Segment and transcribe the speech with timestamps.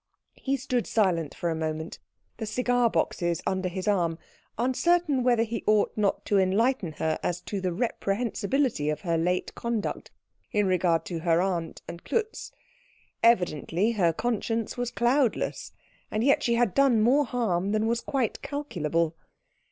[0.39, 1.99] He stood silent for a moment,
[2.37, 4.17] the cigar boxes under his arm,
[4.57, 9.53] uncertain whether he ought not to enlighten her as to the reprehensibility of her late
[9.53, 10.09] conduct
[10.51, 12.51] in regard to her aunt and Klutz.
[13.21, 15.71] Evidently her conscience was cloudless,
[16.09, 19.15] and yet she had done more harm than was quite calculable.